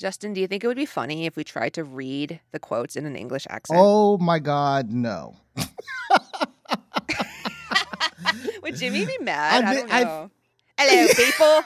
[0.00, 2.96] Justin, do you think it would be funny if we tried to read the quotes
[2.96, 3.78] in an English accent?
[3.82, 5.36] Oh my God, no.
[8.62, 9.62] would Jimmy be mad?
[9.62, 10.30] I, I don't I've- know.
[10.78, 11.62] Hello, people.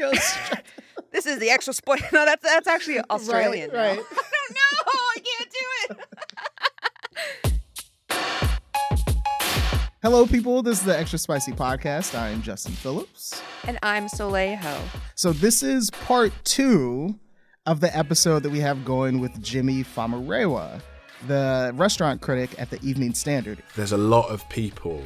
[1.12, 1.98] this is the extra spoil.
[2.12, 3.70] No, that's that's actually Australian.
[3.72, 3.78] now.
[3.78, 3.96] right.
[3.96, 4.04] no,
[4.90, 5.98] I can't do it.
[10.02, 10.64] Hello, people.
[10.64, 12.18] This is the Extra Spicy Podcast.
[12.18, 13.40] I am Justin Phillips.
[13.68, 14.80] And I'm Soleil Ho.
[15.14, 17.20] So, this is part two
[17.66, 20.80] of the episode that we have going with Jimmy Famurewa,
[21.26, 23.62] the restaurant critic at the Evening Standard.
[23.74, 25.02] there's a lot of people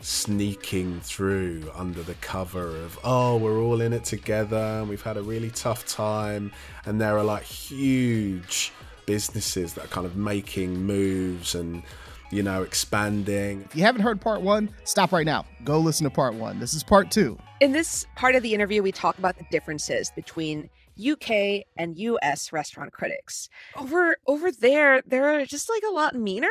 [0.00, 5.16] sneaking through under the cover of oh we're all in it together and we've had
[5.16, 6.52] a really tough time
[6.84, 8.72] and there are like huge
[9.06, 11.82] businesses that are kind of making moves and
[12.30, 15.44] you know expanding If you haven't heard part one, stop right now.
[15.64, 16.58] Go listen to part one.
[16.60, 17.38] This is part two.
[17.60, 22.52] In this part of the interview, we talk about the differences between UK and US
[22.52, 23.48] restaurant critics.
[23.76, 26.48] Over over there, they're just like a lot meaner.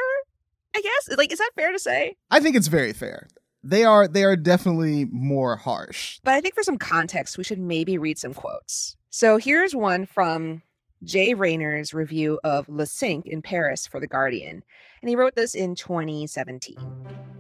[0.76, 1.18] I guess.
[1.18, 2.18] Like, is that fair to say?
[2.30, 3.28] I think it's very fair.
[3.64, 6.20] They are they are definitely more harsh.
[6.24, 8.96] But I think for some context, we should maybe read some quotes.
[9.10, 10.62] So here's one from
[11.04, 14.64] Jay Rayner's review of Le Cinq in Paris for The Guardian.
[15.02, 17.35] And he wrote this in 2017.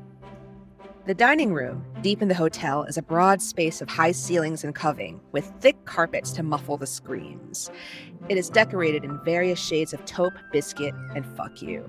[1.06, 4.74] The dining room, deep in the hotel, is a broad space of high ceilings and
[4.74, 7.70] coving, with thick carpets to muffle the screams.
[8.28, 11.86] It is decorated in various shades of taupe, biscuit, and fuck you.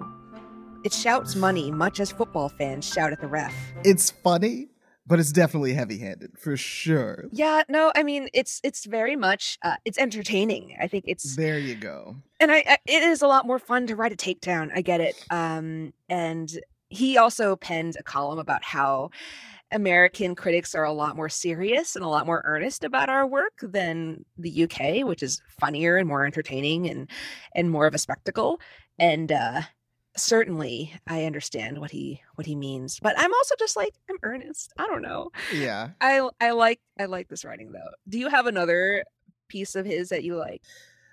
[0.84, 3.54] It shouts money much as football fans shout at the ref.
[3.84, 4.68] It's funny,
[5.06, 7.24] but it's definitely heavy-handed for sure.
[7.32, 10.76] Yeah, no, I mean it's it's very much uh, it's entertaining.
[10.80, 12.16] I think it's There you go.
[12.38, 14.70] and I, I it is a lot more fun to write a takedown.
[14.74, 15.24] I get it.
[15.30, 16.52] Um, and
[16.88, 19.10] he also penned a column about how
[19.72, 23.54] American critics are a lot more serious and a lot more earnest about our work
[23.62, 27.10] than the UK, which is funnier and more entertaining and
[27.54, 28.60] and more of a spectacle.
[28.98, 29.62] And uh,
[30.16, 33.00] certainly, I understand what he what he means.
[33.00, 34.72] But I'm also just like I'm earnest.
[34.78, 35.30] I don't know.
[35.52, 35.90] Yeah.
[36.00, 37.90] I I like I like this writing though.
[38.08, 39.04] Do you have another
[39.48, 40.62] piece of his that you like?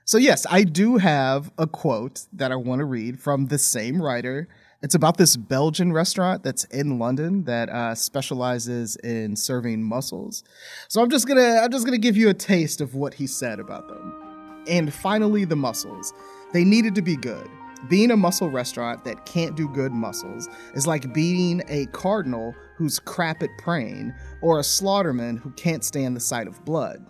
[0.06, 4.02] So, yes, I do have a quote that I want to read from the same
[4.02, 4.50] writer.
[4.84, 10.44] It's about this Belgian restaurant that's in London that uh, specializes in serving mussels.
[10.90, 13.62] So I'm just gonna I'm just gonna give you a taste of what he said
[13.62, 14.64] about them.
[14.68, 16.14] And finally, the mussels.
[16.52, 17.50] They needed to be good.
[17.90, 23.00] Being a mussel restaurant that can't do good mussels is like being a cardinal who's
[23.00, 27.06] crap at praying, or a slaughterman who can't stand the sight of blood.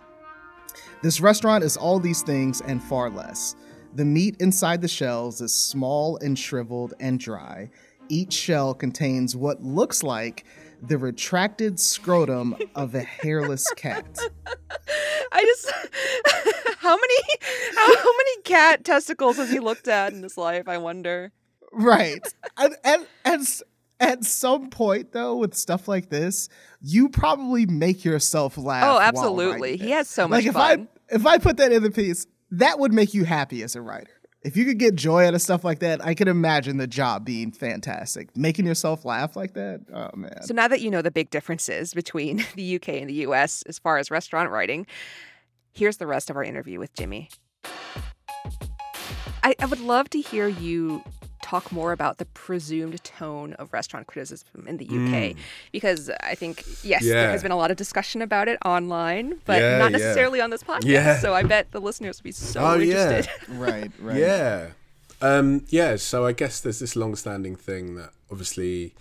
[1.02, 3.56] This restaurant is all these things and far less.
[3.94, 7.70] The meat inside the shells is small and shriveled and dry.
[8.08, 10.44] Each shell contains what looks like
[10.82, 14.04] the retracted scrotum of a hairless cat.
[15.32, 15.72] I just
[16.78, 17.14] how many
[17.74, 20.68] how, many cat testicles has he looked at in his life?
[20.68, 21.32] I wonder.
[21.72, 22.20] Right.
[22.56, 23.46] and, and, and
[24.00, 26.48] at some point, though, with stuff like this,
[26.80, 28.84] you probably make yourself laugh.
[28.84, 29.76] Oh, absolutely.
[29.76, 30.88] He has so much like if fun.
[31.10, 32.26] I if I put that in the piece,
[32.58, 34.10] that would make you happy as a writer.
[34.42, 37.24] If you could get joy out of stuff like that, I could imagine the job
[37.24, 38.36] being fantastic.
[38.36, 40.42] Making yourself laugh like that, oh man.
[40.42, 43.78] So now that you know the big differences between the UK and the US as
[43.78, 44.86] far as restaurant writing,
[45.72, 47.30] here's the rest of our interview with Jimmy.
[49.42, 51.02] I, I would love to hear you
[51.54, 55.36] talk more about the presumed tone of restaurant criticism in the UK
[55.72, 59.60] because I think yes, there has been a lot of discussion about it online, but
[59.60, 59.98] Yeah, not yeah.
[59.98, 60.84] necessarily on this podcast.
[60.86, 61.18] Yeah.
[61.20, 62.84] So I bet the listeners would be so Oh, yeah.
[63.10, 63.30] interested.
[63.66, 64.16] right, right.
[64.18, 64.70] Yeah.
[65.22, 68.94] Um, yeah, so I guess there's this long standing thing that obviously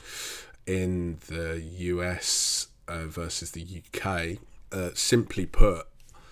[0.67, 1.61] in the
[1.93, 4.37] US uh, versus the UK,
[4.71, 5.87] uh, simply put,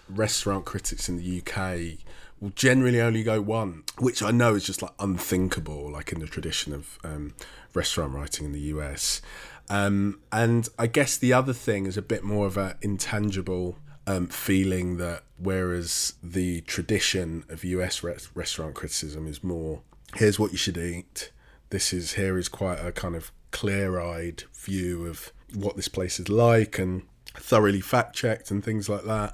[0.07, 2.05] restaurant critics in the UK
[2.41, 6.27] will generally only go one, which I know is just like unthinkable, like in the
[6.27, 7.35] tradition of um,
[7.73, 9.21] restaurant writing in the US.
[9.69, 13.77] Um, and I guess the other thing is a bit more of an intangible
[14.07, 19.83] um, feeling that whereas the tradition of US re- restaurant criticism is more
[20.15, 21.31] here's what you should eat.
[21.69, 26.27] This is here is quite a kind of clear-eyed view of what this place is
[26.27, 27.03] like and
[27.35, 29.33] thoroughly fact checked and things like that.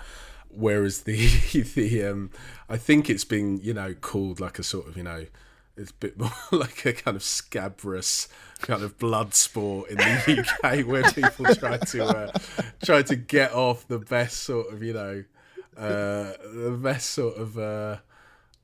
[0.57, 1.27] Whereas the
[1.75, 2.31] the um,
[2.69, 5.25] I think it's been you know called like a sort of you know
[5.77, 8.27] it's a bit more like a kind of scabrous
[8.59, 12.31] kind of blood sport in the UK where people try to uh,
[12.83, 15.23] try to get off the best sort of you know
[15.77, 17.97] uh, the best sort of uh,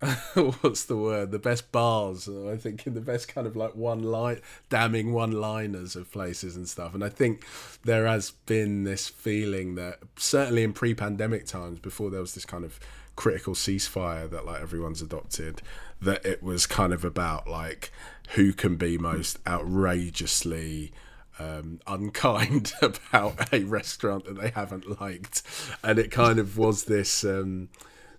[0.62, 1.32] what's the word?
[1.32, 5.32] The best bars I think in the best kind of like one line damning one
[5.32, 6.94] liners of places and stuff.
[6.94, 7.46] And I think
[7.84, 12.64] there has been this feeling that certainly in pre-pandemic times before there was this kind
[12.64, 12.80] of
[13.16, 15.62] critical ceasefire that like everyone's adopted
[16.02, 17.92] that it was kind of about like
[18.30, 20.92] who can be most outrageously
[21.40, 25.44] um, unkind about a restaurant that they haven't liked.
[25.84, 27.70] And it kind of was this um,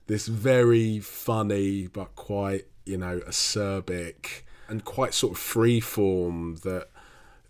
[0.06, 6.88] this very funny but quite you know acerbic and quite sort of free form that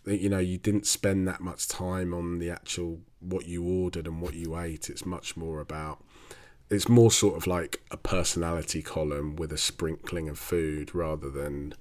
[0.07, 4.21] you know you didn't spend that much time on the actual what you ordered and
[4.21, 4.91] what you ate.
[4.91, 6.03] It's much more about
[6.71, 11.75] it's more sort of like a personality column with a sprinkling of food rather than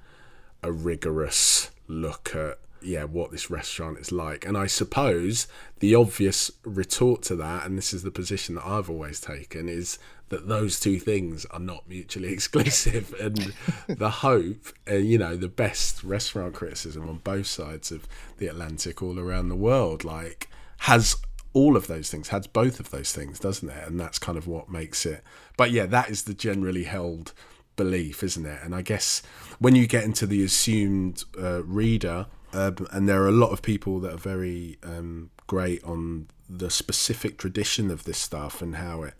[0.62, 4.46] a rigorous look at yeah what this restaurant is like.
[4.46, 5.48] And i suppose
[5.80, 10.00] the obvious retort to that and this is the position that i've always taken is
[10.34, 13.14] that those two things are not mutually exclusive.
[13.20, 13.54] And
[13.88, 18.08] the hope and you know the best restaurant criticism on both sides of
[18.38, 20.50] the atlantic all around the world like
[20.80, 21.16] has
[21.54, 23.88] all of those things has both of those things doesn't it?
[23.88, 25.24] And that's kind of what makes it
[25.56, 27.34] but yeah that is the generally held
[27.76, 28.60] belief isn't it?
[28.64, 29.22] And i guess
[29.60, 33.62] when you get into the assumed uh, reader uh, and there are a lot of
[33.62, 39.04] people that are very um, great on the specific tradition of this stuff and how
[39.04, 39.14] it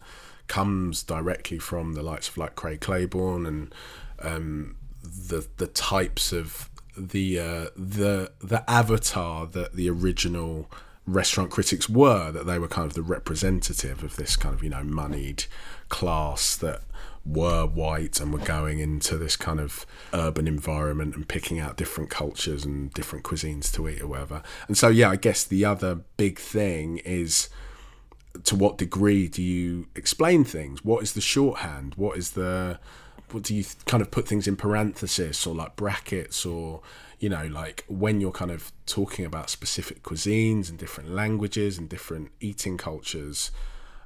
[0.48, 3.76] comes directly from the likes of like Craig Claiborne and
[4.20, 10.70] um, the the types of the uh, the the avatar that the original
[11.06, 14.70] restaurant critics were that they were kind of the representative of this kind of you
[14.70, 15.46] know moneyed
[15.90, 16.82] class that
[17.26, 22.10] were white and were going into this kind of urban environment and picking out different
[22.10, 24.44] cultures and different cuisines to eat or whatever.
[24.68, 27.48] And so, yeah, I guess the other big thing is
[28.44, 30.84] to what degree do you explain things?
[30.84, 31.94] What is the shorthand?
[31.96, 32.80] What is the
[33.32, 36.82] what do you kind of put things in parenthesis or like brackets or
[37.20, 41.90] you know like when you're kind of talking about specific cuisines and different languages and
[41.90, 43.50] different eating cultures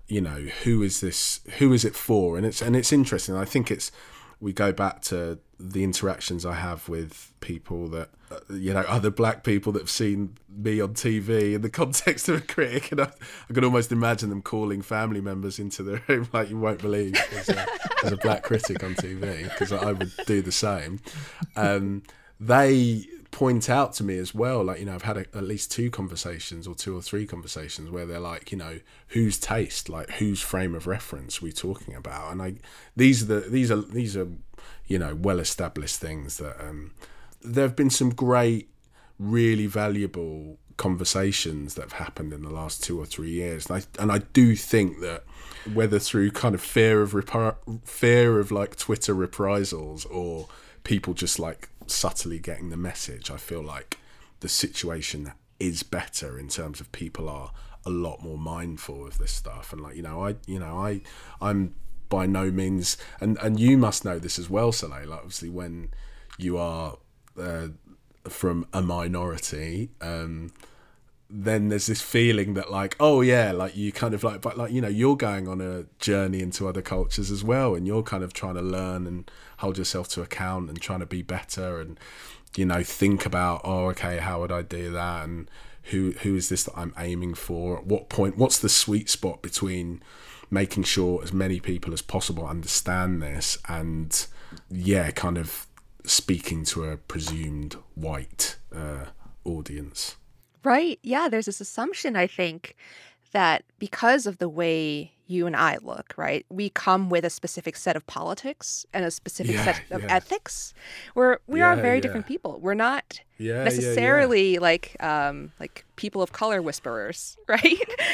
[0.07, 3.43] you know who is this who is it for and it's and it's interesting i
[3.43, 3.91] think it's
[4.39, 9.09] we go back to the interactions i have with people that uh, you know other
[9.09, 13.01] black people that have seen me on tv in the context of a critic and
[13.01, 13.11] i,
[13.49, 17.15] I can almost imagine them calling family members into the room like you won't believe
[17.31, 17.65] as a,
[18.03, 20.99] a black critic on tv because i would do the same.
[21.55, 22.03] Um,
[22.39, 23.05] they
[23.37, 25.91] point out to me as well like you know i've had a, at least two
[25.91, 28.79] conversations or two or three conversations where they're like you know
[29.09, 32.31] whose taste like whose frame of reference we talking about?
[32.31, 32.55] And i
[32.95, 34.27] these are the these are these are
[34.87, 36.93] you know well established things that um
[37.43, 38.71] there have been some great
[39.19, 43.67] really valuable conversations that have happened in the last two or three years.
[43.67, 45.25] And i and i do think that
[45.75, 50.47] whether through kind of fear of repri- fear of like twitter reprisals or
[50.83, 53.97] people just like subtly getting the message, I feel like
[54.39, 57.51] the situation is better in terms of people are
[57.85, 59.73] a lot more mindful of this stuff.
[59.73, 61.01] And like you know I you know I
[61.41, 61.75] I'm
[62.09, 65.89] by no means and and you must know this as well Soleil like obviously when
[66.37, 66.97] you are
[67.37, 67.67] uh,
[68.29, 70.51] from a minority um
[71.29, 74.71] then there's this feeling that like oh yeah like you kind of like but like
[74.71, 78.23] you know you're going on a journey into other cultures as well and you're kind
[78.23, 81.99] of trying to learn and hold yourself to account and trying to be better and
[82.55, 85.25] you know think about oh okay how would I do that?
[85.25, 85.49] And
[85.83, 87.77] who who is this that I'm aiming for?
[87.77, 90.01] At what point what's the sweet spot between
[90.49, 94.27] making sure as many people as possible understand this and
[94.71, 95.67] yeah kind of
[96.05, 99.07] speaking to a presumed white uh,
[99.43, 100.15] audience
[100.67, 100.99] Right.
[101.03, 101.29] Yeah.
[101.29, 102.75] There's this assumption, I think,
[103.31, 107.75] that because of the way you and I look, right, we come with a specific
[107.75, 110.15] set of politics and a specific Yeah, set of yeah.
[110.17, 110.73] ethics.
[111.13, 112.01] Where we are Yeah, very yeah.
[112.05, 112.59] different people.
[112.61, 113.19] We're not
[113.65, 117.63] necessarily like um like people of color whisperers, right?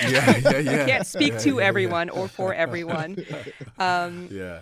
[0.09, 3.17] yeah yeah yeah I can't speak to everyone or for everyone.
[3.79, 4.61] Um, yeah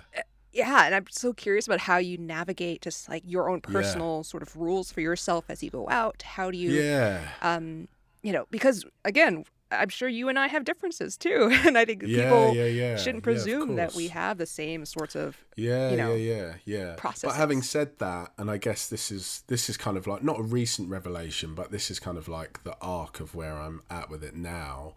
[0.54, 3.74] yeah, and I'm so curious about how you navigate just like your own Yeah.
[3.74, 6.22] personal sort of rules for yourself as you go out.
[6.24, 7.88] How do you yeah um
[8.24, 12.04] you know because again i'm sure you and i have differences too and i think
[12.04, 15.90] yeah people yeah yeah shouldn't yeah, presume that we have the same sorts of Yeah,
[15.92, 17.12] you know, yeah, yeah, yeah.
[17.24, 20.40] But having said that, and I guess this is this is kind of like not
[20.40, 24.10] a recent revelation, but this is kind of like the arc of where I'm at
[24.10, 24.96] with it now.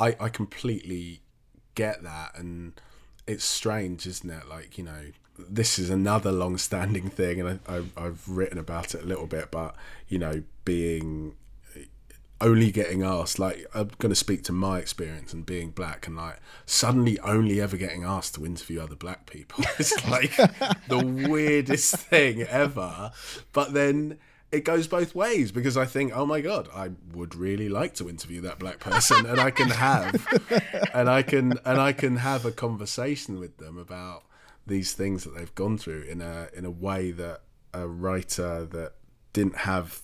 [0.00, 1.20] I I completely
[1.74, 2.80] get that and
[3.26, 4.48] it's strange isn't it?
[4.48, 5.02] Like you know
[5.36, 9.50] this is another long-standing thing and I, I, i've written about it a little bit
[9.50, 9.74] but
[10.06, 11.34] you know being
[11.76, 11.86] eh,
[12.40, 16.16] only getting asked like i'm going to speak to my experience and being black and
[16.16, 20.36] like suddenly only ever getting asked to interview other black people it's like
[20.88, 23.12] the weirdest thing ever.
[23.52, 24.18] But then
[24.54, 28.08] it goes both ways because I think, oh my god, I would really like to
[28.08, 30.26] interview that black person, and I can have,
[30.94, 34.24] and I can, and I can have a conversation with them about
[34.66, 37.42] these things that they've gone through in a in a way that
[37.72, 38.92] a writer that
[39.32, 40.02] didn't have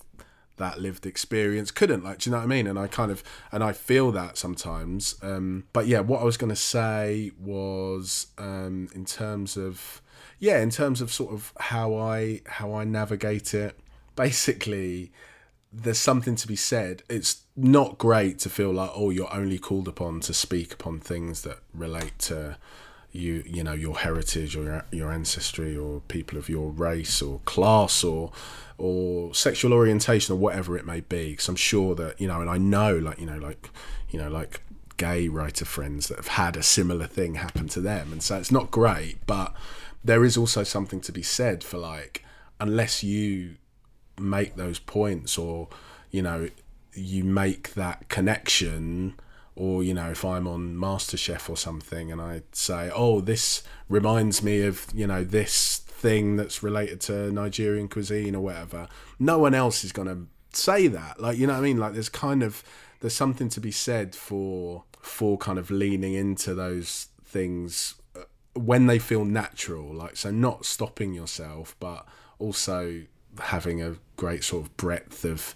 [0.57, 2.67] that lived experience couldn't like do you know what i mean?
[2.67, 6.37] And i kind of and i feel that sometimes um but yeah what i was
[6.37, 10.01] going to say was um in terms of
[10.37, 13.79] yeah in terms of sort of how i how i navigate it
[14.21, 15.11] basically
[15.73, 17.01] there's something to be said.
[17.09, 21.41] It's not great to feel like oh you're only called upon to speak upon things
[21.41, 22.57] that relate to
[23.11, 27.39] you you know your heritage or your, your ancestry or people of your race or
[27.45, 28.31] class or
[28.77, 32.49] or sexual orientation or whatever it may be because I'm sure that you know and
[32.49, 33.69] I know like you know like
[34.11, 34.61] you know like
[34.97, 38.51] gay writer friends that have had a similar thing happen to them and so it's
[38.51, 39.53] not great but
[40.03, 42.23] there is also something to be said for like
[42.59, 43.55] unless you
[44.21, 45.67] make those points or
[46.09, 46.49] you know
[46.93, 49.15] you make that connection
[49.55, 54.43] or you know if i'm on masterchef or something and i say oh this reminds
[54.43, 58.87] me of you know this thing that's related to nigerian cuisine or whatever
[59.19, 61.19] no one else is going to say that.
[61.19, 61.77] Like you know what i mean?
[61.77, 62.63] Like there's kind of
[62.99, 68.21] there's something to be said for for kind of leaning into those things uh,
[68.53, 72.05] when they feel natural like so not stopping yourself but
[72.37, 73.01] also
[73.39, 75.55] having a great sort of breadth of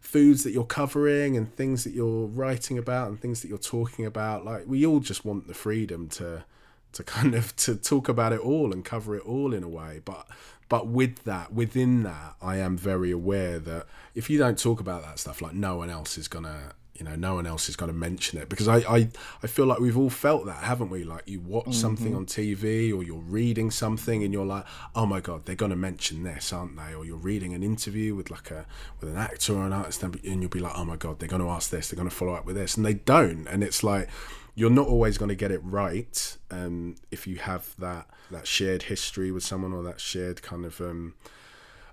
[0.00, 4.04] foods that you're covering and things that you're writing about and things that you're talking
[4.04, 4.44] about.
[4.44, 6.44] Like we all just want the freedom to
[6.92, 10.00] to kind of to talk about it all and cover it all in a way.
[10.04, 10.26] But
[10.68, 15.02] but with that within that i am very aware that if you don't talk about
[15.02, 17.90] that stuff like no one else is gonna you know no one else is going
[17.90, 19.08] to mention it because I, I
[19.42, 21.72] i feel like we've all felt that haven't we like you watch mm-hmm.
[21.72, 25.70] something on tv or you're reading something and you're like oh my god they're going
[25.70, 28.66] to mention this aren't they or you're reading an interview with like a
[29.00, 31.42] with an actor or an artist and you'll be like oh my god they're going
[31.42, 33.82] to ask this they're going to follow up with this and they don't and it's
[33.82, 34.08] like
[34.54, 38.84] you're not always going to get it right um, if you have that that shared
[38.84, 41.14] history with someone or that shared kind of um,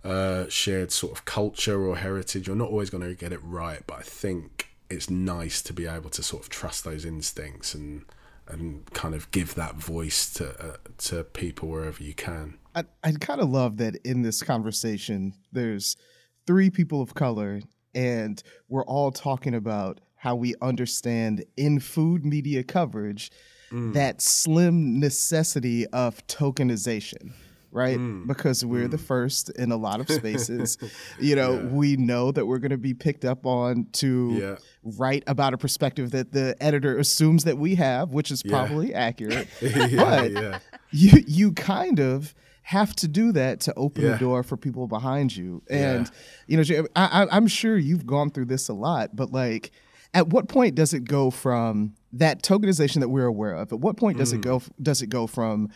[0.04, 2.48] uh, shared sort of culture or heritage.
[2.48, 4.59] You're not always going to get it right, but I think
[4.90, 8.06] it's nice to be able to sort of trust those instincts and
[8.48, 12.58] and kind of give that voice to uh, to people wherever you can.
[12.76, 15.96] I I kind of love that in this conversation there's
[16.48, 17.62] three people of color
[17.94, 23.32] and we're all talking about how we understand in food media coverage
[23.72, 23.94] mm.
[23.94, 27.34] that slim necessity of tokenization
[27.72, 27.98] right?
[27.98, 28.28] Mm.
[28.28, 28.92] Because we're mm.
[28.92, 30.78] the first in a lot of spaces.
[31.20, 31.66] you know, yeah.
[31.66, 34.56] we know that we're going to be picked up on to yeah.
[34.84, 39.00] write about a perspective that the editor assumes that we have, which is probably yeah.
[39.00, 39.48] accurate.
[39.62, 40.62] but
[40.92, 42.34] you you kind of
[42.64, 45.62] have to do that to open the door for people behind you.
[45.70, 46.10] And
[46.48, 49.72] you know, I, I'm sure you've gone through this a lot, but like.
[50.12, 53.72] At what point does it go from that tokenization that we're aware of?
[53.72, 54.38] At what point does mm.
[54.38, 54.64] it go?
[54.82, 55.70] Does it go from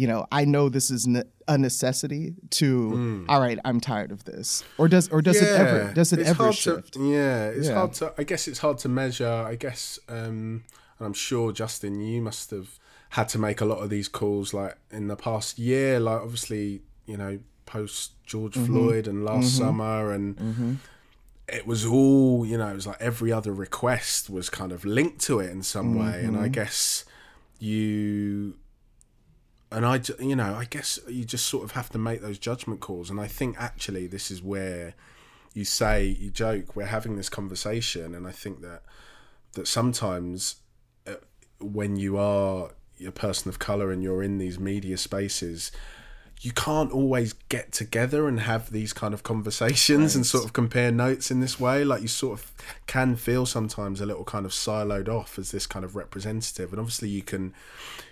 [0.00, 3.24] you know, I know this is ne- a necessity to mm.
[3.28, 4.64] all right, I'm tired of this.
[4.78, 6.94] Or does or does yeah, it ever does it ever shift?
[6.94, 7.74] To, yeah, it's yeah.
[7.74, 9.28] hard to I guess it's hard to measure.
[9.28, 10.64] I guess um
[10.98, 12.78] and I'm sure Justin you must have
[13.10, 16.80] had to make a lot of these calls like in the past year like obviously,
[17.04, 18.72] you know, post George mm-hmm.
[18.72, 19.64] Floyd and last mm-hmm.
[19.66, 20.74] summer and mm-hmm.
[21.46, 25.20] it was all, you know, it was like every other request was kind of linked
[25.26, 26.52] to it in some way and I mm-hmm.
[26.52, 27.04] guess
[27.58, 28.54] you
[29.72, 32.80] and I, you know, I guess you just sort of have to make those judgment
[32.80, 33.08] calls.
[33.08, 34.94] And I think actually this is where
[35.54, 38.82] you say, you joke, we're having this conversation, and I think that
[39.52, 40.56] that sometimes
[41.06, 41.14] uh,
[41.60, 42.70] when you are
[43.04, 45.72] a person of color and you're in these media spaces,
[46.42, 50.14] you can't always get together and have these kind of conversations right.
[50.14, 51.84] and sort of compare notes in this way.
[51.84, 52.52] Like you sort of
[52.86, 56.70] can feel sometimes a little kind of siloed off as this kind of representative.
[56.70, 57.52] And obviously you can,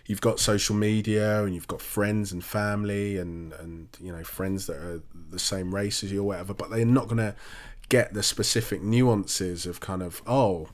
[0.05, 4.67] you've got social media and you've got friends and family and, and, you know, friends
[4.67, 7.35] that are the same race as you or whatever, but they're not going to
[7.89, 10.69] get the specific nuances of kind of, oh,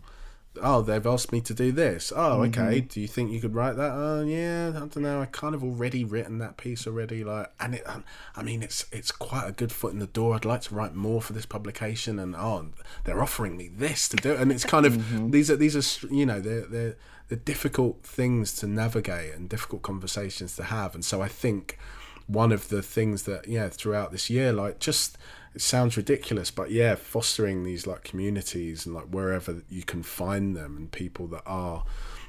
[0.63, 2.13] oh, they've asked me to do this.
[2.15, 2.81] Oh, okay.
[2.81, 2.87] Mm-hmm.
[2.87, 3.93] Do you think you could write that?
[3.93, 4.69] Oh, yeah.
[4.69, 5.21] I don't know.
[5.21, 7.25] I kind of already written that piece already.
[7.25, 8.05] Like, and it, um,
[8.37, 10.35] I mean, it's it's quite a good foot in the door.
[10.35, 12.69] I'd like to write more for this publication, and oh,
[13.05, 15.31] they're offering me this to do, and it's kind of mm-hmm.
[15.31, 16.97] these are these are you know they're they're
[17.29, 21.79] they're difficult things to navigate and difficult conversations to have, and so I think
[22.27, 25.19] one of the things that yeah throughout this year like just
[25.55, 30.57] it sounds ridiculous but yeah fostering these like communities and like wherever you can find
[30.57, 31.85] them and people that are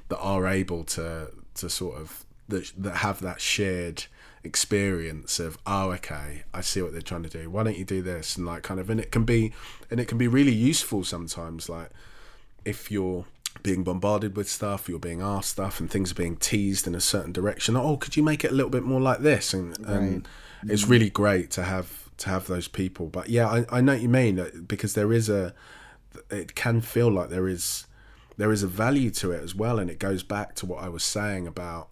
[0.09, 4.05] that are able to to sort of that, that have that shared
[4.43, 8.03] experience of oh okay i see what they're trying to do why don't you do
[8.03, 9.51] this and like kind of and it can be
[9.89, 11.89] and it can be really useful sometimes like
[12.63, 13.25] if you're
[13.63, 16.99] being bombarded with stuff, you're being asked stuff, and things are being teased in a
[16.99, 17.75] certain direction.
[17.75, 19.53] Oh, could you make it a little bit more like this?
[19.53, 20.27] And, and
[20.63, 23.07] it's really great to have to have those people.
[23.07, 25.53] But yeah, I, I know what you mean because there is a,
[26.29, 27.87] it can feel like there is
[28.37, 30.89] there is a value to it as well, and it goes back to what I
[30.89, 31.89] was saying about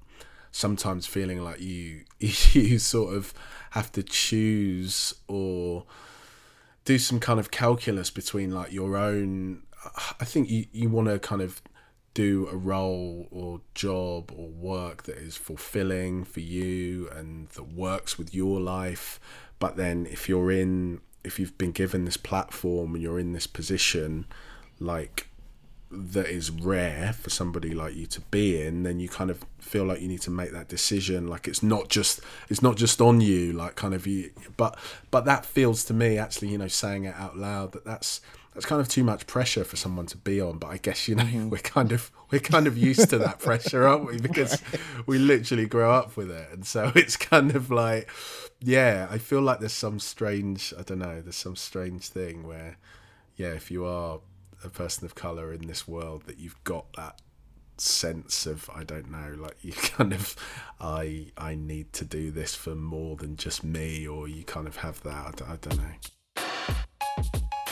[0.52, 3.34] sometimes feeling like you you sort of
[3.72, 5.86] have to choose or
[6.86, 9.64] do some kind of calculus between like your own
[10.20, 11.62] I think you, you want to kind of
[12.14, 18.18] do a role or job or work that is fulfilling for you and that works
[18.18, 19.20] with your life.
[19.64, 23.48] But then if you're in, if you've been given this platform and you're in this
[23.48, 24.26] position,
[24.78, 25.30] like
[25.90, 29.86] that is rare for somebody like you to be in then you kind of feel
[29.86, 33.22] like you need to make that decision like it's not just it's not just on
[33.22, 34.76] you like kind of you but
[35.12, 38.22] but that feels to me actually you know saying it out loud that that's
[38.54, 40.58] that's kind of too much pressure for someone to be on.
[40.58, 41.50] But I guess you know mm-hmm.
[41.50, 44.20] we're kind of we're kind of used to that pressure, aren't we?
[44.20, 44.62] Because
[45.06, 48.10] we literally grow up with it, and so it's kind of like,
[48.64, 52.78] yeah, I feel like there's some strange, I don't know, there's some strange thing where,
[53.36, 54.22] yeah, if you are
[54.64, 57.22] a person of color in this world, that you've got that
[57.78, 60.36] sense of I don't know, like you kind of,
[60.80, 64.78] I I need to do this for more than just me, or you kind of
[64.78, 65.42] have that.
[65.42, 66.44] I, don't know.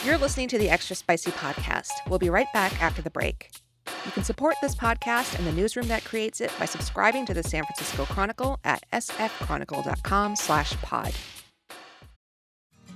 [0.04, 1.92] You're listening to the Extra Spicy Podcast.
[2.10, 3.52] We'll be right back after the break.
[4.06, 7.44] You can support this podcast and the newsroom that creates it by subscribing to the
[7.44, 11.14] San Francisco Chronicle at sfchronicle.com slash pod.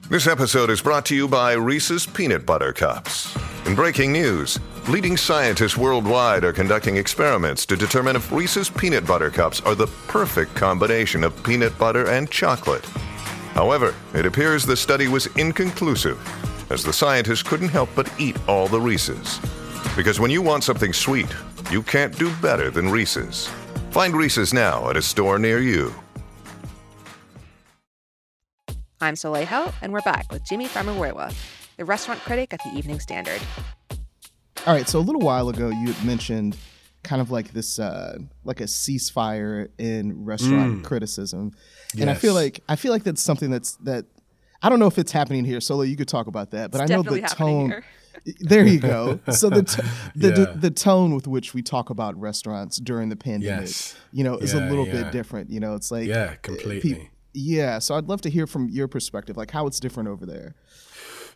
[0.10, 3.36] This episode is brought to you by Reese's Peanut Butter Cups.
[3.66, 9.32] In breaking news, leading scientists worldwide are conducting experiments to determine if Reese's Peanut Butter
[9.32, 12.86] Cups are the perfect combination of peanut butter and chocolate.
[13.54, 16.20] However, it appears the study was inconclusive
[16.72, 19.40] as the scientists couldn't help but eat all the Reese's.
[19.96, 21.34] Because when you want something sweet,
[21.72, 23.48] you can't do better than Reese's.
[23.92, 25.94] Find Reese's now at a store near you.
[29.00, 31.34] I'm Soleil Ho, and we're back with Jimmy Famurewa,
[31.78, 33.40] the restaurant critic at the Evening Standard.
[34.68, 36.58] All right, so a little while ago, you had mentioned
[37.04, 40.84] kind of like this, uh, like a ceasefire in restaurant mm.
[40.84, 41.54] criticism,
[41.94, 42.02] yes.
[42.02, 44.06] and I feel like I feel like that's something that's that
[44.62, 45.84] I don't know if it's happening here, Solo.
[45.84, 47.84] You could talk about that, but it's I know the tone.
[48.40, 49.20] there you go.
[49.32, 49.82] So the t-
[50.16, 50.34] the, yeah.
[50.34, 53.96] the, the tone with which we talk about restaurants during the pandemic, yes.
[54.12, 55.04] you know, is yeah, a little yeah.
[55.04, 55.50] bit different.
[55.50, 56.94] You know, it's like yeah, eh, completely.
[56.94, 60.26] Pe- yeah, so I'd love to hear from your perspective, like how it's different over
[60.26, 60.56] there.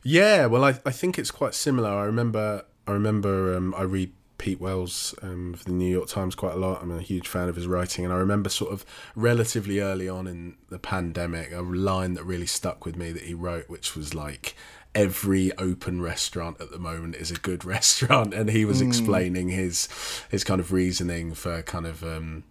[0.03, 1.89] Yeah, well, I I think it's quite similar.
[1.89, 6.33] I remember I remember um, I read Pete Wells um, of the New York Times
[6.33, 6.81] quite a lot.
[6.81, 10.25] I'm a huge fan of his writing, and I remember sort of relatively early on
[10.25, 14.15] in the pandemic a line that really stuck with me that he wrote, which was
[14.15, 14.55] like,
[14.95, 18.87] "Every open restaurant at the moment is a good restaurant," and he was mm.
[18.87, 19.87] explaining his
[20.29, 22.43] his kind of reasoning for kind of um,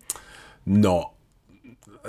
[0.64, 1.12] not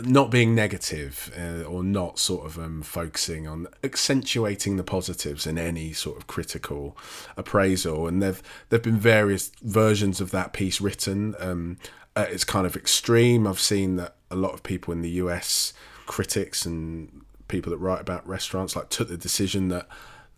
[0.02, 5.58] not being negative uh, or not sort of um, focusing on accentuating the positives in
[5.58, 6.98] any sort of critical
[7.38, 8.08] appraisal.
[8.08, 11.36] And there've there've been various versions of that piece written.
[11.40, 11.78] Um,
[12.16, 15.74] at its kind of extreme, I've seen that a lot of people in the US,
[16.06, 19.88] critics and people that write about restaurants, like took the decision that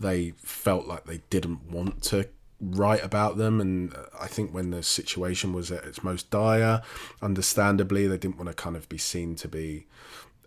[0.02, 2.28] they felt like they didn't want to
[2.60, 3.60] write about them.
[3.60, 6.82] And I think when the situation was at its most dire,
[7.22, 9.88] understandably, they didn't want to kind of be seen to be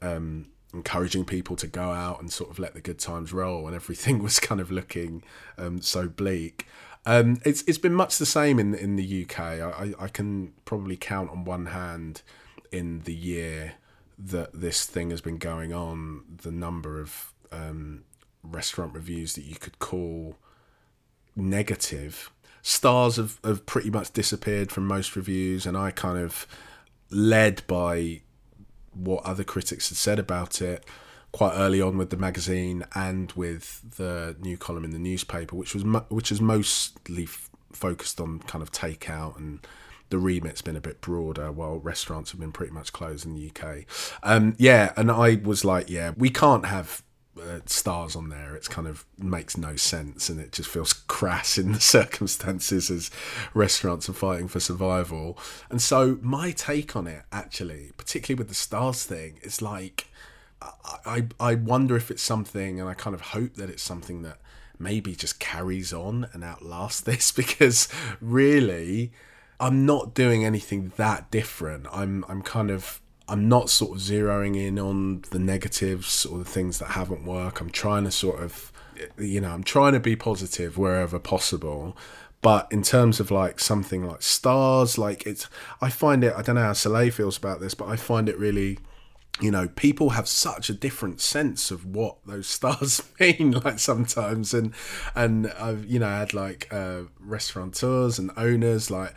[0.03, 3.75] um, encouraging people to go out and sort of let the good times roll when
[3.75, 5.23] everything was kind of looking
[5.59, 6.67] um, so bleak.
[7.07, 9.39] Um, it's it's been much the same in in the UK.
[9.39, 12.23] I, I can probably count on one hand
[12.73, 13.75] in the year
[14.19, 18.05] that this thing has been going on the number of um,
[18.45, 20.37] restaurant reviews that you could call
[21.37, 22.31] negative.
[22.63, 26.47] Stars have, have pretty much disappeared from most reviews, and I kind of
[27.11, 28.23] led by
[28.93, 30.85] what other critics had said about it
[31.33, 35.75] quite early on with the magazine and with the new column in the newspaper, which
[35.75, 39.67] was which is mostly f- focused on kind of takeout and
[40.11, 43.51] the remit's been a bit broader while restaurants have been pretty much closed in the
[43.51, 43.85] UK.
[44.23, 47.03] Um, yeah, and I was like, yeah, we can't have
[47.41, 48.55] uh, stars on there.
[48.55, 53.11] It's kind of makes no sense and it just feels crass in the circumstances as
[53.55, 55.39] restaurants are fighting for survival.
[55.71, 60.07] And so my take on it, actually, particularly with the stars thing, is like
[61.05, 64.39] I I wonder if it's something, and I kind of hope that it's something that
[64.79, 67.89] maybe just carries on and outlasts this because
[68.21, 69.13] really
[69.61, 71.87] I'm not doing anything that different.
[71.93, 76.45] I'm I'm kind of I'm not sort of zeroing in on the negatives or the
[76.45, 77.61] things that haven't worked.
[77.61, 78.71] I'm trying to sort of
[79.19, 81.97] you know, I'm trying to be positive wherever possible.
[82.43, 85.49] But in terms of like something like stars, like it's
[85.81, 88.39] I find it I don't know how Soleil feels about this, but I find it
[88.39, 88.79] really
[89.41, 93.53] you know, people have such a different sense of what those stars mean.
[93.53, 94.73] Like sometimes, and
[95.15, 99.15] and I've you know had like uh, restaurateurs and owners like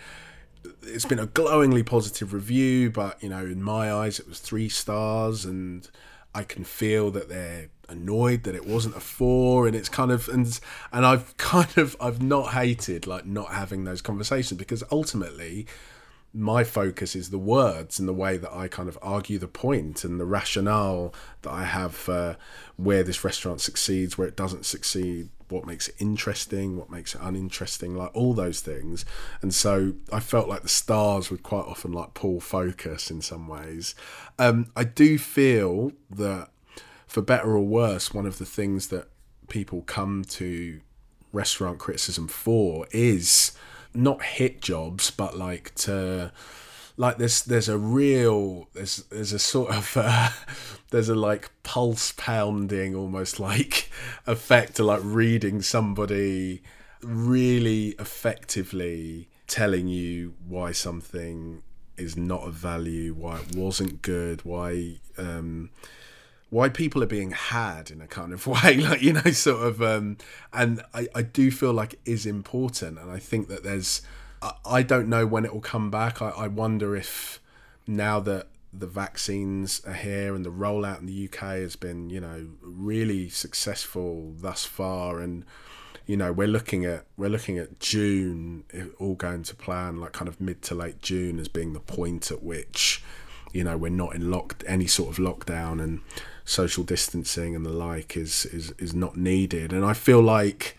[0.84, 4.70] it's been a glowingly positive review, but you know, in my eyes, it was three
[4.70, 5.90] stars, and
[6.34, 10.28] I can feel that they're annoyed that it wasn't a four, and it's kind of
[10.30, 10.60] and
[10.92, 15.68] and I've kind of I've not hated like not having those conversations because ultimately
[16.34, 20.04] my focus is the words and the way that I kind of argue the point
[20.04, 22.38] and the rationale that I have for
[22.76, 27.22] where this restaurant succeeds, where it doesn't succeed, what makes it interesting, what makes it
[27.22, 29.06] uninteresting, like all those things.
[29.42, 33.48] And so I felt like the stars would quite often like pull focus in some
[33.48, 33.96] ways.
[34.38, 36.50] Um, I do feel that,
[37.08, 39.08] for better or worse, one of the things that
[39.48, 40.82] people come to
[41.32, 43.54] restaurant criticism for is
[43.94, 46.32] not hit jobs, but like to
[46.98, 50.30] like there's there's a real there's there's a sort of uh,
[50.92, 53.90] there's a like pulse pounding almost like
[54.26, 56.62] effect to like reading somebody
[57.02, 61.62] really effectively telling you why something
[61.98, 65.70] is not of value, why it wasn't good, why um,
[66.50, 69.82] why people are being had in a kind of way, like you know, sort of.
[69.82, 70.18] Um,
[70.54, 74.02] and I, I do feel like it is important, and I think that there's.
[74.66, 76.22] I, don't know when it will come back.
[76.22, 77.42] I, I wonder if
[77.86, 82.20] now that the vaccines are here and the rollout in the UK has been, you
[82.20, 85.44] know, really successful thus far, and
[86.06, 88.64] you know we're looking at we're looking at June
[89.00, 92.32] all going to plan, like kind of mid to late June as being the point
[92.32, 93.04] at which
[93.54, 96.02] you know we're not in locked any sort of lockdown and
[96.46, 100.78] social distancing and the like is is is not needed and i feel like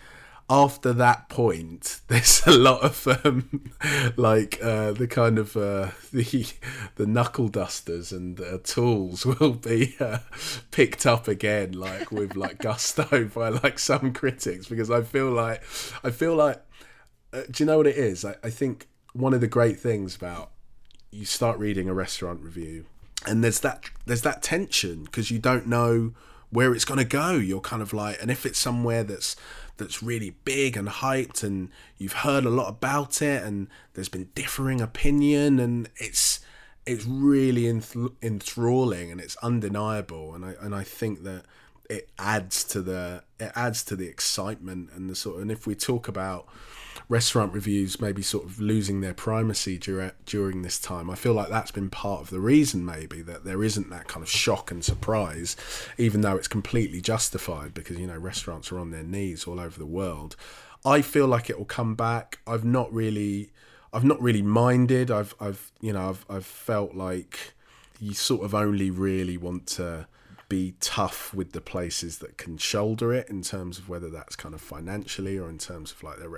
[0.50, 3.70] after that point there's a lot of um,
[4.16, 6.46] like uh, the kind of uh, the
[6.96, 10.18] the knuckle dusters and uh, tools will be uh,
[10.70, 15.62] picked up again like with like gusto by like some critics because i feel like
[16.02, 16.62] i feel like
[17.32, 18.24] uh, do you know what it is?
[18.24, 20.50] I, I think one of the great things about
[21.10, 22.84] you start reading a restaurant review
[23.26, 26.12] and there's that there's that tension because you don't know
[26.50, 27.32] where it's going to go.
[27.32, 29.36] You're kind of like and if it's somewhere that's
[29.78, 34.28] that's really big and hyped and you've heard a lot about it and there's been
[34.34, 36.40] differing opinion and it's
[36.88, 40.34] it's really enth- enthralling and it's undeniable.
[40.34, 41.44] And I and I think that
[41.88, 45.66] it adds to the it adds to the excitement and the sort of, and if
[45.66, 46.48] we talk about
[47.08, 51.08] restaurant reviews maybe sort of losing their primacy during during this time.
[51.10, 54.22] I feel like that's been part of the reason maybe that there isn't that kind
[54.22, 55.56] of shock and surprise,
[55.96, 59.78] even though it's completely justified because you know restaurants are on their knees all over
[59.78, 60.36] the world.
[60.84, 62.38] I feel like it will come back.
[62.46, 63.50] I've not really,
[63.92, 65.10] I've not really minded.
[65.10, 67.54] I've, I've, you know, I've, I've felt like
[68.00, 70.06] you sort of only really want to
[70.48, 74.54] be tough with the places that can shoulder it in terms of whether that's kind
[74.54, 76.30] of financially or in terms of like their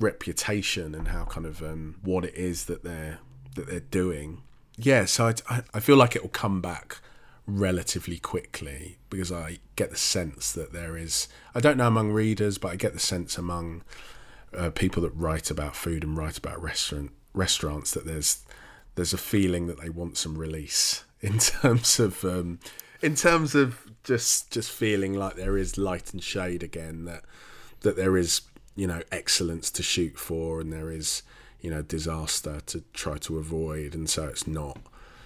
[0.00, 3.18] reputation and how kind of um, what it is that they're
[3.54, 4.42] that they're doing.
[4.76, 6.98] Yeah, so I, I feel like it will come back
[7.46, 12.58] relatively quickly because I get the sense that there is I don't know among readers,
[12.58, 13.82] but I get the sense among
[14.56, 18.44] uh, people that write about food and write about restaurant restaurants that there's
[18.96, 22.58] there's a feeling that they want some release in terms of um,
[23.04, 27.22] in terms of just just feeling like there is light and shade again that
[27.80, 28.40] that there is
[28.74, 31.22] you know excellence to shoot for and there is
[31.60, 33.94] you know disaster to try to avoid.
[33.94, 34.78] And so it's not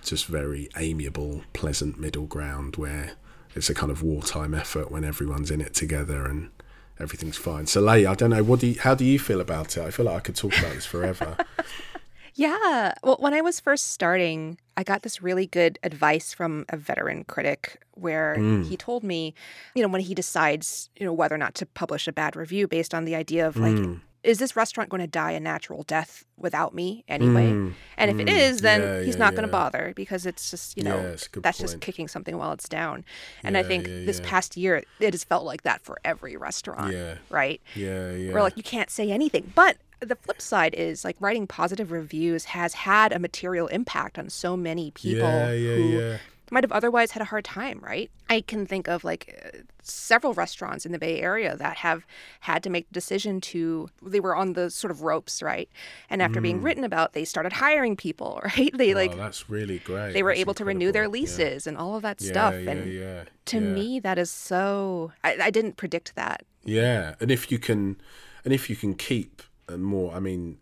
[0.03, 3.12] just very amiable pleasant middle ground where
[3.55, 6.51] it's a kind of wartime effort when everyone's in it together and
[6.99, 7.67] everything's fine.
[7.67, 9.85] Soleil, I don't know what do you, how do you feel about it?
[9.85, 11.37] I feel like I could talk about this forever
[12.38, 12.94] Yeah.
[13.03, 17.24] Well, when I was first starting, I got this really good advice from a veteran
[17.24, 18.64] critic where mm.
[18.64, 19.35] he told me,
[19.74, 22.68] you know, when he decides, you know, whether or not to publish a bad review
[22.68, 24.01] based on the idea of like, mm.
[24.22, 27.72] is this restaurant going to die a natural death without me anyway?
[27.96, 28.85] and if it is, then Mm.
[28.85, 31.59] Yeah, he's yeah, not going to bother because it's just, you know, Yeah, good that's
[31.59, 33.05] just kicking something while it's down.
[33.42, 34.31] And I think yeah, this yeah.
[34.31, 37.16] past year, it has felt like that for every restaurant, Yeah.
[37.31, 37.61] right?
[37.74, 38.33] Yeah, yeah.
[38.33, 39.53] Where like you can't say anything.
[39.57, 44.29] But the flip side is like writing positive reviews has had a material impact on
[44.29, 46.19] so many people yeah, yeah, who yeah.
[46.51, 48.11] might have otherwise had a hard time, right?
[48.29, 52.07] I can think of like several restaurants in the Bay Area that have
[52.41, 55.69] had to make the decision to, they were on the sort of ropes, right?
[56.11, 56.65] And after being mm.
[56.65, 58.71] written about, they started hiring people, right?
[58.77, 60.13] They like, that's really great.
[60.13, 61.21] they were That's able to renew their incredible.
[61.21, 62.55] Leases and all of that stuff.
[62.55, 66.45] And to me, that is so, I, I didn't predict that.
[66.65, 67.97] Yeah, and if you can,
[68.45, 70.59] and if you can keep uh, more, I mean,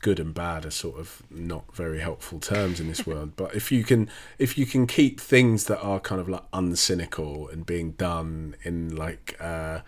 [0.00, 3.32] good and bad are sort of not very helpful terms in this world.
[3.36, 7.52] But if you can, if you can keep things that are kind of like uncynical
[7.52, 9.36] and being done in like.
[9.40, 9.80] uh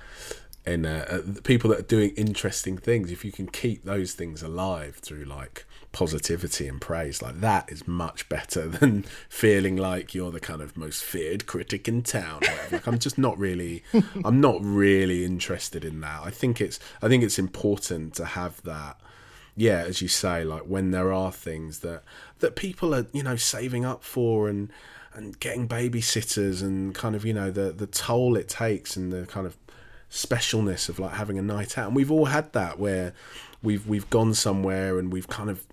[0.67, 4.43] in uh, uh, people that are doing interesting things, if you can keep those things
[4.43, 10.31] alive through like positivity and praise, like that is much better than feeling like you're
[10.31, 12.43] the kind of most feared critic in town.
[12.71, 13.83] Like I'm just not really,
[14.25, 16.21] I'm not really interested in that.
[16.23, 19.01] I think it's, I think it's important to have that.
[19.57, 22.03] Yeah, as you say, like when there are things that
[22.41, 24.71] that people are, you know, saving up for and
[25.15, 29.27] and getting babysitters and kind of, you know, the the toll it takes and the
[29.27, 29.57] kind of
[30.11, 33.13] specialness of like having a night out and we've all had that where
[33.65, 35.67] we've we've gone somewhere and we've kind of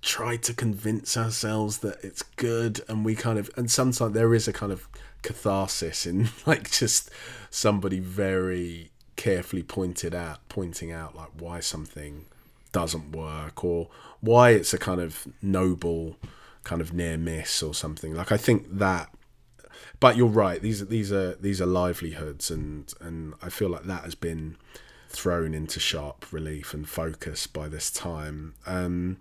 [0.00, 4.46] tried to convince ourselves that it's good and we kind of and sometimes there is
[4.46, 4.88] a kind of
[5.22, 7.10] catharsis in like just
[7.50, 12.26] somebody very carefully pointed out pointing out like why something
[12.70, 13.88] doesn't work or
[14.20, 16.16] why it's a kind of noble
[16.62, 19.10] kind of near miss or something like i think that
[20.00, 20.60] but you're right.
[20.60, 24.56] These are these are these are livelihoods, and and I feel like that has been
[25.08, 28.54] thrown into sharp relief and focus by this time.
[28.66, 29.18] Um,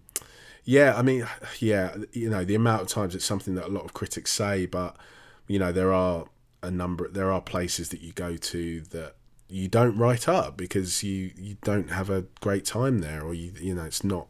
[0.68, 1.26] yeah, I mean,
[1.60, 4.68] yeah, you know, the amount of times it's something that a lot of critics say,
[4.68, 4.96] but
[5.48, 6.26] you know, there are
[6.62, 9.16] a number, there are places that you go to that
[9.50, 13.54] you don't write up because you you don't have a great time there, or you
[13.60, 14.28] you know, it's not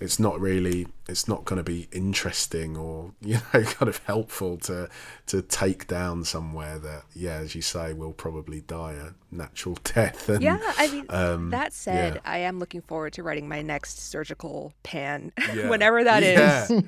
[0.00, 4.56] it's not really it's not going to be interesting or you know kind of helpful
[4.58, 4.88] to
[5.26, 10.28] to take down somewhere that yeah as you say will probably die a natural death
[10.28, 12.20] and Yeah, I mean, um, that said, yeah.
[12.24, 15.68] I am looking forward to writing my next surgical pan, Yeah.
[15.70, 16.70] whenever that is.
[16.70, 16.80] yeah.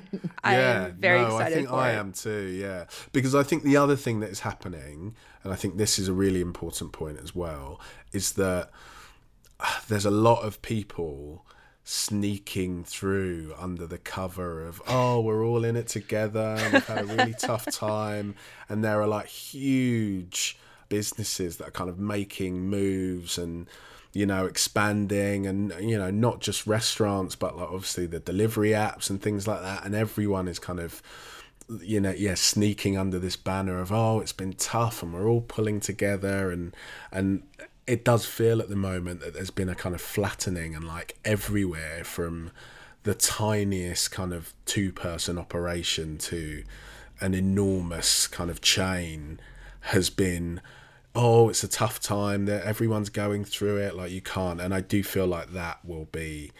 [0.43, 0.85] I yeah.
[0.85, 1.95] am very no, excited I think I it.
[1.95, 2.41] am too.
[2.47, 6.07] Yeah, because I think the other thing that is happening, and I think this is
[6.07, 7.79] a really important point as well,
[8.11, 8.69] is that
[9.59, 11.45] ah, there's a lot of people
[11.91, 17.01] sneaking through under the cover of oh we're all in it together and we've had
[17.01, 18.35] a really tough time.
[18.67, 20.57] And there are like huge
[20.89, 23.67] businesses that are kind of making moves and
[24.13, 29.09] you know expanding and you know not just restaurants but like obviously the delivery apps
[29.09, 29.85] and things like that.
[29.85, 31.01] And everyone is kind of
[31.81, 35.41] you know yeah sneaking under this banner of oh it's been tough and we're all
[35.41, 36.75] pulling together and
[37.11, 37.43] and
[37.85, 41.17] it does feel at the moment that there's been a kind of flattening and like
[41.25, 42.51] everywhere from
[43.03, 46.63] the tiniest kind of two person operation to
[47.19, 49.39] an enormous kind of chain
[49.81, 50.61] has been
[51.15, 54.81] oh it's a tough time that everyone's going through it like you can't and i
[54.81, 56.51] do feel like that will be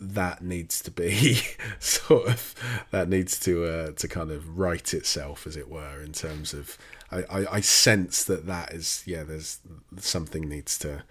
[0.00, 1.40] that needs to be
[1.78, 2.54] sort of
[2.90, 6.76] that needs to uh, to kind of right itself as it were in terms of
[7.10, 9.60] I, I, I sense that that is yeah there's
[9.98, 11.04] something needs to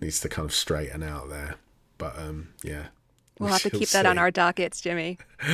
[0.00, 1.56] needs to kind of straighten out there
[1.98, 2.86] but um yeah
[3.38, 5.18] We'll have to keep that on our dockets, Jimmy.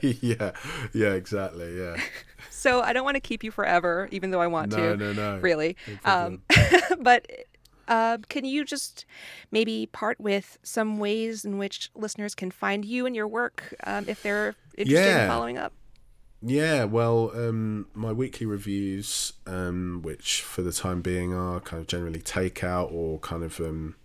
[0.00, 0.52] yeah
[0.94, 1.96] yeah exactly yeah
[2.50, 4.96] So I don't want to keep you forever, even though I want No, to.
[4.96, 5.38] no, no.
[5.40, 5.76] Really.
[6.04, 6.42] No um,
[7.00, 7.26] but
[7.90, 9.04] uh, can you just
[9.50, 14.06] maybe part with some ways in which listeners can find you and your work um,
[14.08, 15.24] if they're interested Yeah.
[15.24, 15.74] in following up?
[16.42, 21.86] Yeah, well, um, my weekly reviews, um, which for the time being are kind of
[21.86, 23.96] generally takeout or kind of um,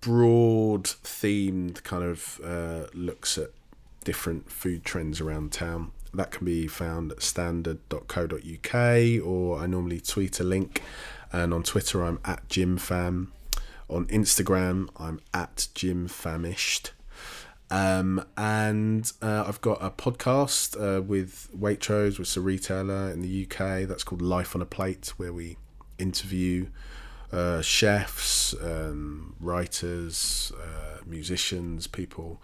[0.00, 3.50] broad themed kind of uh, looks at
[4.04, 5.90] different food trends around town.
[6.14, 8.74] That can be found at standard.co.uk
[9.26, 10.82] or I normally tweet a link.
[11.32, 13.28] And on Twitter, I'm at JimFam.
[13.88, 16.90] On Instagram, I'm at JimFamished.
[17.70, 23.44] Um, and uh, I've got a podcast uh, with Waitrose, with a retailer in the
[23.44, 23.86] UK.
[23.88, 25.56] That's called Life on a Plate, where we
[25.98, 26.68] interview
[27.32, 32.40] uh, chefs, um, writers, uh, musicians, people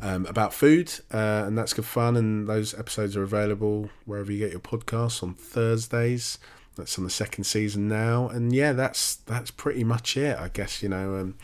[0.00, 2.16] um, about food, uh, and that's good fun.
[2.16, 6.38] And those episodes are available wherever you get your podcasts on Thursdays.
[6.76, 10.38] That's on the second season now, and yeah, that's that's pretty much it.
[10.38, 11.36] I guess you know, um,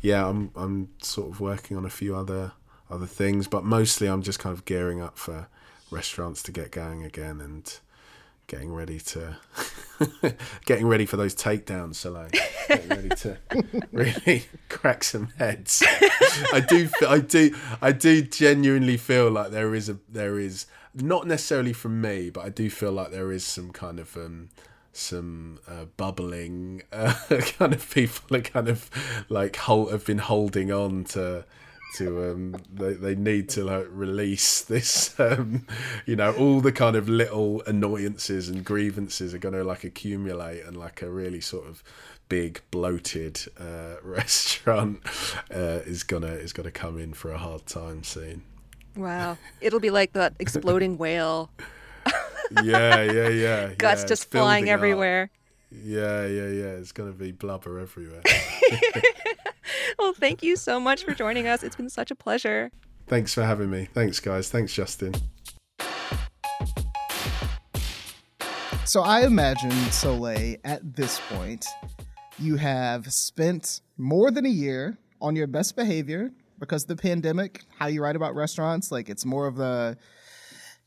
[0.00, 2.52] yeah, I'm I'm sort of working on a few other
[2.90, 5.48] other things, but mostly I'm just kind of gearing up for
[5.90, 7.78] restaurants to get going again and
[8.46, 9.36] getting ready to
[10.64, 12.28] getting ready for those takedowns, Soleil.
[12.66, 13.38] Getting ready to
[13.92, 15.82] really crack some heads.
[16.52, 21.26] I do, I do, I do genuinely feel like there is a there is not
[21.26, 24.48] necessarily from me, but I do feel like there is some kind of um,
[24.98, 27.14] some uh, bubbling uh,
[27.58, 28.90] kind of people are kind of
[29.28, 31.44] like hold, have been holding on to
[31.94, 35.66] to um they, they need to like release this um
[36.04, 40.62] you know all the kind of little annoyances and grievances are going to like accumulate
[40.66, 41.82] and like a really sort of
[42.28, 45.00] big bloated uh restaurant
[45.50, 48.42] uh is gonna is gonna come in for a hard time soon
[48.98, 49.38] Wow.
[49.60, 51.50] It'll be like that exploding whale.
[52.64, 54.72] Yeah yeah yeah Guts yeah, just it's building flying up.
[54.74, 55.30] everywhere.
[55.70, 58.22] yeah yeah yeah it's gonna be blubber everywhere
[59.98, 61.62] Well, thank you so much for joining us.
[61.62, 62.70] It's been such a pleasure.
[63.06, 65.14] thanks for having me thanks guys thanks justin
[68.84, 71.66] So I imagine, Soleil, at this point,
[72.38, 77.64] you have spent more than a year on your best behavior because of the pandemic,
[77.78, 79.98] how you write about restaurants, like it's more of the,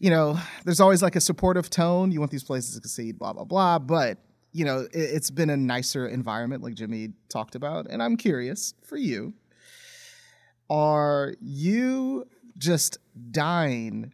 [0.01, 0.35] you know,
[0.65, 2.11] there's always like a supportive tone.
[2.11, 3.77] You want these places to succeed, blah, blah, blah.
[3.77, 4.17] But,
[4.51, 7.85] you know, it, it's been a nicer environment, like Jimmy talked about.
[7.87, 9.35] And I'm curious for you,
[10.71, 12.25] are you
[12.57, 12.97] just
[13.29, 14.11] dying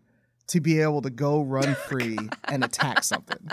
[0.47, 3.49] to be able to go run free and attack something?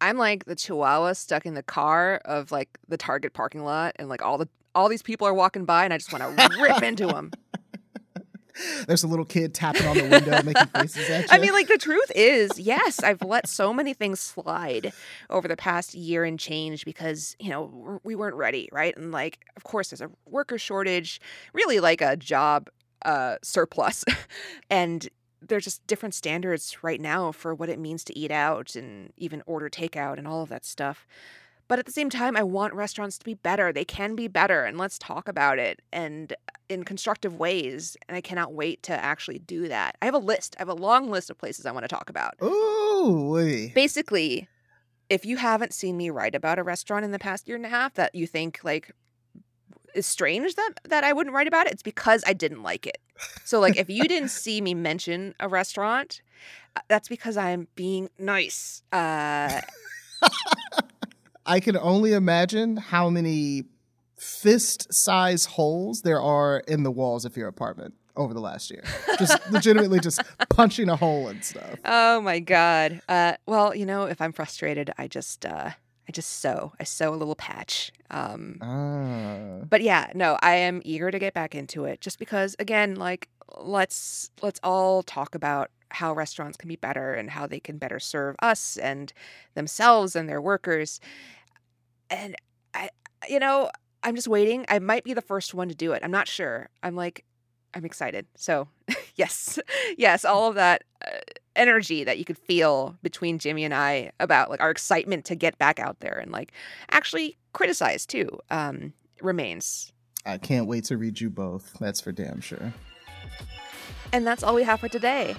[0.00, 4.08] I'm like the chihuahua stuck in the car of like the Target parking lot and
[4.08, 6.82] like all the all these people are walking by and I just want to rip
[6.82, 7.30] into them.
[8.86, 11.28] There's a little kid tapping on the window, making faces at you.
[11.30, 14.92] I mean, like the truth is, yes, I've let so many things slide
[15.30, 18.96] over the past year and change because you know we weren't ready, right?
[18.96, 21.20] And like, of course, there's a worker shortage,
[21.52, 22.68] really like a job
[23.04, 24.04] uh, surplus,
[24.70, 25.08] and
[25.40, 29.42] there's just different standards right now for what it means to eat out and even
[29.46, 31.06] order takeout and all of that stuff.
[31.68, 33.72] But at the same time, I want restaurants to be better.
[33.72, 36.34] They can be better, and let's talk about it and
[36.70, 37.96] in constructive ways.
[38.08, 39.96] And I cannot wait to actually do that.
[40.00, 40.56] I have a list.
[40.58, 42.34] I have a long list of places I want to talk about.
[42.42, 43.72] Ooh, wee.
[43.74, 44.48] Basically,
[45.10, 47.70] if you haven't seen me write about a restaurant in the past year and a
[47.70, 48.92] half that you think like
[49.94, 52.98] is strange that that I wouldn't write about it, it's because I didn't like it.
[53.44, 56.22] So like if you didn't see me mention a restaurant,
[56.76, 58.82] uh, that's because I'm being nice.
[58.90, 59.60] Uh
[61.48, 63.64] I can only imagine how many
[64.16, 68.82] fist size holes there are in the walls of your apartment over the last year.
[69.18, 71.76] Just legitimately just punching a hole and stuff.
[71.84, 73.00] Oh my god.
[73.08, 75.70] Uh, well, you know, if I'm frustrated, I just uh,
[76.08, 76.72] I just sew.
[76.80, 77.92] I sew a little patch.
[78.10, 79.64] Um, Ah.
[79.68, 82.00] but yeah, no, I am eager to get back into it.
[82.00, 87.30] Just because, again, like let's let's all talk about how restaurants can be better and
[87.30, 89.12] how they can better serve us and
[89.54, 91.00] themselves and their workers.
[92.10, 92.36] And
[92.74, 92.90] I,
[93.28, 93.70] you know,
[94.02, 94.64] I'm just waiting.
[94.68, 96.02] I might be the first one to do it.
[96.04, 96.68] I'm not sure.
[96.82, 97.24] I'm like,
[97.74, 98.26] I'm excited.
[98.36, 98.68] So,
[99.16, 99.58] yes,
[99.98, 101.18] yes, all of that uh,
[101.56, 105.58] energy that you could feel between Jimmy and I about like our excitement to get
[105.58, 106.52] back out there and like
[106.90, 109.92] actually criticize too um, remains.
[110.24, 111.74] I can't wait to read you both.
[111.80, 112.72] That's for damn sure.
[114.12, 115.36] And that's all we have for today.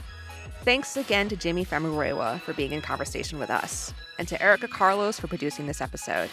[0.63, 5.19] Thanks again to Jimmy Famurewa for being in conversation with us, and to Erica Carlos
[5.19, 6.29] for producing this episode.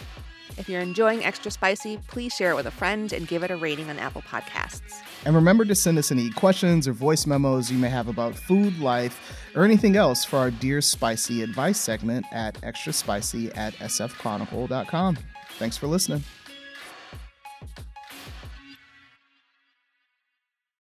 [0.57, 3.55] If you're enjoying Extra Spicy, please share it with a friend and give it a
[3.55, 5.01] rating on Apple Podcasts.
[5.25, 8.79] And remember to send us any questions or voice memos you may have about food,
[8.79, 15.17] life, or anything else for our Dear Spicy advice segment at extraspicy at sfchronicle.com.
[15.57, 16.23] Thanks for listening.